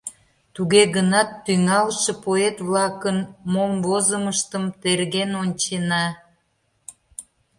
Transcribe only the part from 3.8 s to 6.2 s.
возымыштым терген ончена.